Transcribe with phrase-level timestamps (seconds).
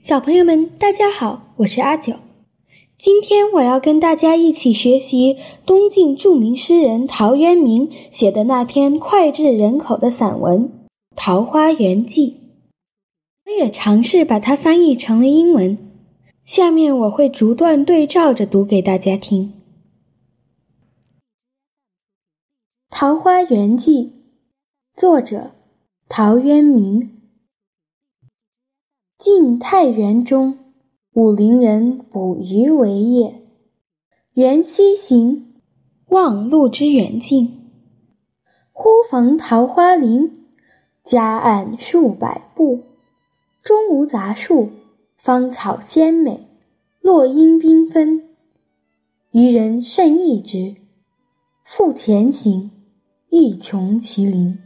[0.00, 2.14] 小朋友们，大家好，我是阿九。
[2.96, 10.64] 今天我要跟大家一起学习东晋著名诗人陶渊明写的那篇脍炙人口的散文
[11.14, 12.30] 《桃花源记》。
[13.44, 15.76] 我也尝试把它翻译成了英文，
[16.44, 19.52] 下面我会逐段对照着读给大家听。
[22.88, 24.04] 《桃花源记》，
[24.98, 25.50] 作者
[26.08, 27.19] 陶渊明。
[29.20, 30.56] 晋太元中，
[31.12, 33.42] 武陵人捕鱼为业。
[34.32, 35.56] 缘溪行，
[36.08, 37.70] 望路之远近，
[38.72, 40.46] 忽逢桃花林，
[41.04, 42.80] 夹岸数百步，
[43.62, 44.70] 中无杂树，
[45.18, 46.48] 芳草鲜美，
[47.02, 48.26] 落英缤纷。
[49.32, 50.76] 渔人甚异之，
[51.62, 52.70] 复前行，
[53.28, 54.58] 欲穷其林。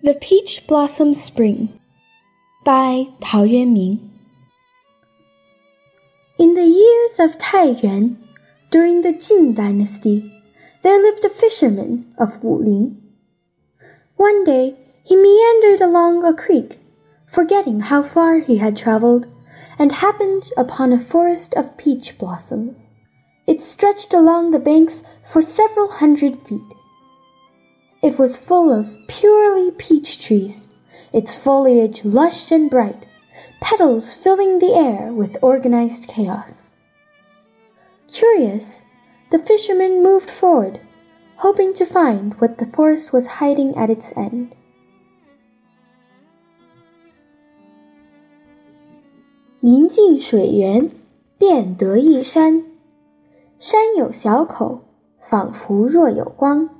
[0.00, 1.80] The Peach Blossom Spring
[2.64, 3.98] by Tao Yuanming.
[6.38, 8.16] In the years of Taiyuan,
[8.70, 10.40] during the Jin dynasty,
[10.84, 12.94] there lived a fisherman of Wuling.
[14.14, 16.78] One day he meandered along a creek,
[17.26, 19.26] forgetting how far he had traveled,
[19.80, 22.78] and happened upon a forest of peach blossoms.
[23.48, 26.77] It stretched along the banks for several hundred feet.
[28.01, 30.67] It was full of purely peach trees,
[31.13, 33.05] its foliage lush and bright,
[33.61, 36.71] petals filling the air with organized chaos.
[38.07, 38.81] Curious,
[39.31, 40.79] the fisherman moved forward,
[41.37, 44.49] hoping to find what the forest was hiding at its end.
[49.61, 50.91] 临近水源，
[51.37, 52.65] 便得一山，
[53.57, 54.81] 山有小口，
[55.21, 56.76] 仿佛若有光。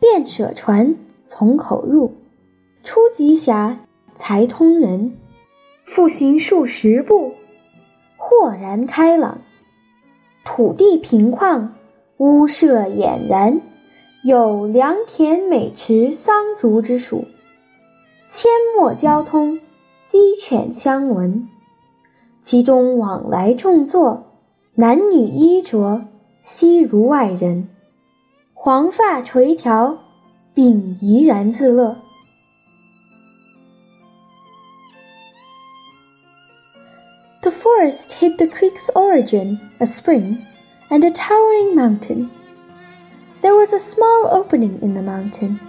[0.00, 2.14] 便舍船，从口入，
[2.82, 3.78] 出极狭，
[4.14, 5.12] 才通人。
[5.84, 7.32] 复行数十步，
[8.16, 9.42] 豁然开朗。
[10.42, 11.68] 土地平旷，
[12.16, 13.60] 屋舍俨然，
[14.24, 17.26] 有良田、美池、桑竹之属。
[18.30, 18.46] 阡
[18.78, 19.60] 陌交通，
[20.06, 21.46] 鸡犬相闻。
[22.40, 24.32] 其中往来种作，
[24.76, 26.06] 男女衣着，
[26.42, 27.68] 悉如外人。
[28.59, 29.97] 黄发垂髫，
[30.53, 31.97] 并怡然自乐。
[37.41, 40.37] The forest hid the creek's origin, a spring,
[40.89, 42.29] and a towering mountain.
[43.41, 45.59] There was a small opening in the mountain,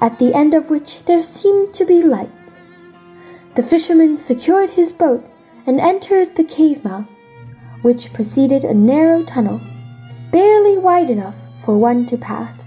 [0.00, 2.28] at the end of which there seemed to be light.
[3.54, 5.24] The fisherman secured his boat
[5.66, 7.06] and entered the cave mouth,
[7.80, 9.60] which preceded a narrow tunnel,
[10.30, 11.36] barely wide enough
[11.69, 12.57] for one to pass.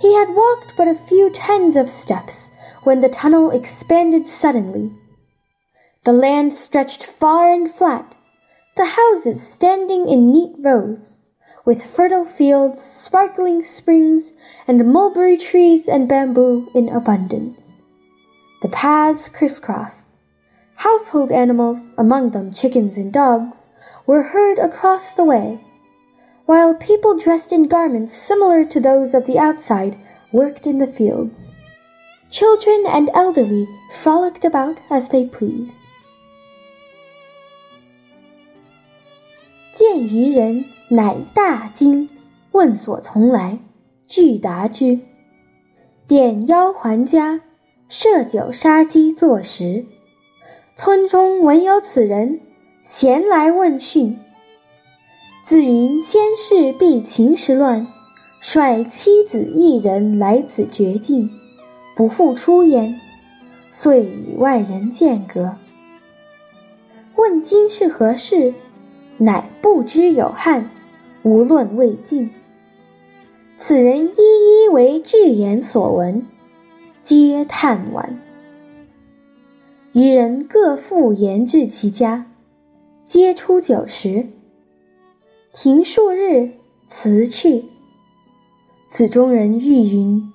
[0.00, 2.48] He had walked but a few tens of steps
[2.84, 4.90] when the tunnel expanded suddenly.
[6.04, 8.14] The land stretched far and flat,
[8.78, 11.18] the houses standing in neat rows,
[11.66, 14.32] with fertile fields, sparkling springs,
[14.66, 17.82] and mulberry trees and bamboo in abundance.
[18.62, 20.06] The paths crisscrossed.
[20.76, 23.68] Household animals, among them chickens and dogs,
[24.06, 25.60] were heard across the way
[26.45, 29.95] while people dressed in garments similar to those of the outside
[30.31, 31.51] worked in the fields.
[32.29, 35.73] Children and elderly frolicked about as they pleased.
[39.73, 42.09] 见渔人，乃大惊，
[42.51, 43.59] 问所从来，
[44.07, 44.99] 具答之。
[46.07, 47.41] 便邀还家，
[47.87, 49.85] 设酒杀鸡作食。
[50.75, 52.41] 村中闻有此人，
[52.83, 54.17] 咸来问讯。
[55.44, 57.86] 自云先世避秦时乱，
[58.40, 61.28] 率妻子一人来此绝境，
[61.94, 62.98] 不复出焉，
[63.70, 65.54] 遂与外人间隔。
[67.16, 68.54] 问今是何事，
[69.18, 70.70] 乃不知有汉，
[71.24, 72.30] 无论未尽。
[73.58, 76.26] 此人一一为具言所闻，
[77.02, 78.06] 皆叹惋。
[79.92, 82.24] 余人各复言至其家，
[83.04, 84.26] 皆出酒食。
[85.53, 86.51] 停数日，
[86.87, 87.65] 辞去。
[88.87, 90.31] 此中人欲云，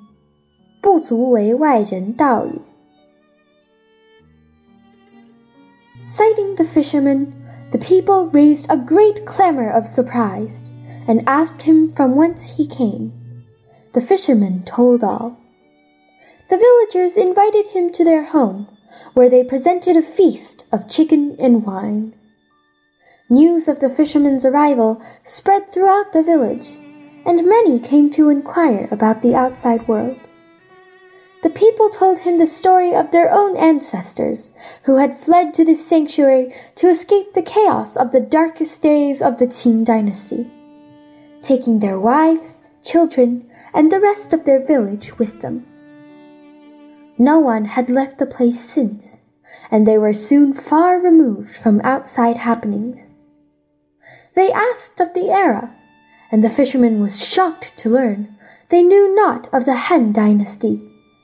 [0.80, 2.52] 不足为外人道也。
[6.08, 7.32] Sighting the fisherman,
[7.70, 10.62] the people raised a great clamor of surprise,
[11.06, 13.10] and asked him from whence he came.
[13.92, 15.36] The fisherman told all.
[16.48, 18.68] The villagers invited him to their home,
[19.14, 22.12] where they presented a feast of chicken and wine.
[23.31, 26.79] News of the fisherman's arrival spread throughout the village,
[27.27, 30.17] and many came to inquire about the outside world.
[31.43, 35.85] The people told him the story of their own ancestors who had fled to this
[35.85, 40.49] sanctuary to escape the chaos of the darkest days of the Qin dynasty,
[41.43, 45.67] taking their wives, children, and the rest of their village with them.
[47.19, 49.21] No one had left the place since,
[49.69, 53.11] and they were soon far removed from outside happenings.
[54.39, 55.75] They asked of the era,
[56.31, 58.37] and the fisherman was shocked to learn
[58.69, 60.79] they knew not of the Han dynasty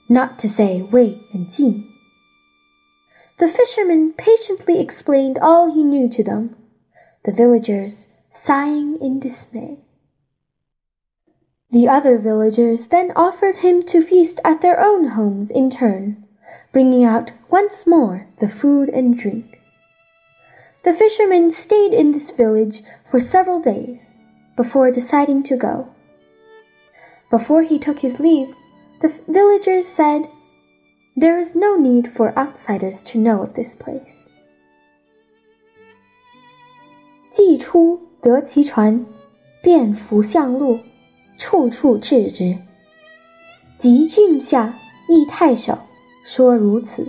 [0.10, 1.90] not to say Wei and Jin.
[3.38, 6.58] The fisherman patiently explained all he knew to them,
[7.24, 9.80] the villagers sighing in dismay.
[11.72, 16.26] The other villagers then offered him to feast at their own homes in turn,
[16.74, 19.55] bringing out once more the food and drink.
[20.86, 24.14] The fisherman stayed in this village for several days
[24.56, 25.88] before deciding to go.
[27.32, 28.54] Before he took his leave,
[29.02, 30.30] the villagers said,
[31.18, 34.30] There is no need for outsiders to know of this place.
[37.31, 39.06] 既出得其船，
[39.64, 40.80] 便扶向路，
[41.40, 42.56] 处处志之。
[43.80, 44.78] 及郡下
[45.10, 45.80] 诣太守，
[46.24, 47.08] 说如此。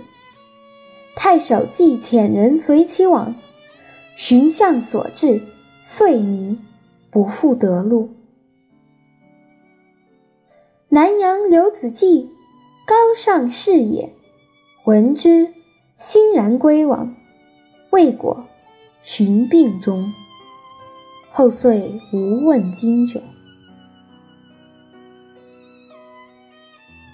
[1.15, 3.35] 太守既遣人随其往，
[4.17, 5.39] 寻向所至，
[5.83, 6.57] 遂迷，
[7.11, 8.09] 不复得路。
[10.89, 12.27] 南阳刘子骥
[12.87, 14.11] 高尚士也，
[14.85, 15.53] 闻之，
[15.99, 17.15] 欣然归往。
[17.91, 18.43] 未果，
[19.03, 20.11] 寻病终。
[21.31, 23.21] 后遂无问津者。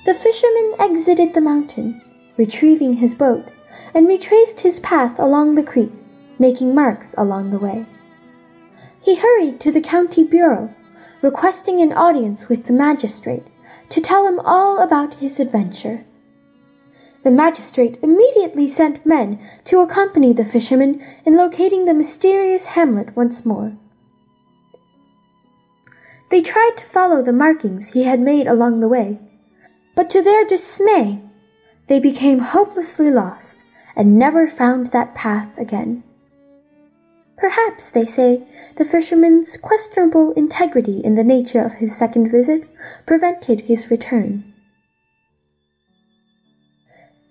[0.05, 1.95] The fisherman exited the mountain,
[2.37, 3.43] retrieving his boat,
[3.91, 5.89] and retraced his path along the creek,
[6.39, 7.85] making marks along the way.
[9.01, 10.73] He hurried to the county bureau,
[11.21, 13.47] requesting an audience with the magistrate
[13.89, 16.05] to tell him all about his adventure.
[17.23, 23.45] The magistrate immediately sent men to accompany the fisherman in locating the mysterious hamlet once
[23.45, 23.77] more.
[26.29, 29.19] They tried to follow the markings he had made along the way,
[29.95, 31.21] but to their dismay,
[31.87, 33.59] they became hopelessly lost
[33.95, 36.03] and never found that path again.
[37.43, 38.47] Perhaps, they say,
[38.77, 42.63] the fisherman's questionable integrity in the nature of his second visit
[43.05, 44.53] prevented his return.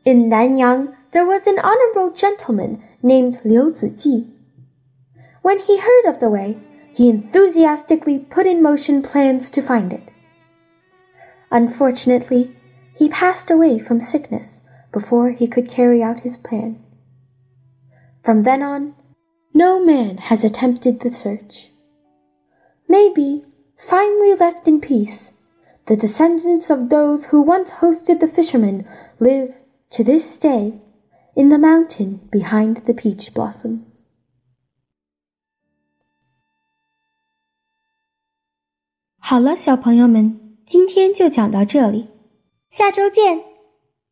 [0.05, 4.31] In Nanyang, there was an honorable gentleman named Liu Ziji.
[5.41, 6.59] When he heard of the way,
[6.95, 10.11] he enthusiastically put in motion plans to find it.
[11.51, 12.55] Unfortunately,
[12.99, 14.61] he passed away from sickness
[14.93, 16.85] before he could carry out his plan.
[18.23, 18.95] From then on,
[19.54, 21.72] no man has attempted the search.
[22.88, 23.44] Maybe,
[23.76, 25.32] finally left in peace,
[25.88, 28.86] the descendants of those who once hosted the fishermen
[29.20, 29.56] live,
[29.90, 30.82] to this day,
[31.36, 34.04] in the mountain behind the peach blossoms.
[39.20, 42.10] 好了，小朋友们，今天就讲到这里，
[42.70, 43.51] 下周见。